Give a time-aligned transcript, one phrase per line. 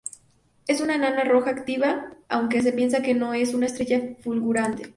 [0.67, 4.89] Es una enana roja activa, aunque se piensa que no es una estrella fulgurante.